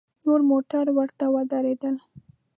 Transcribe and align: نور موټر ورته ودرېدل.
نور 0.25 0.41
موټر 0.49 0.85
ورته 0.97 1.25
ودرېدل. 1.33 1.95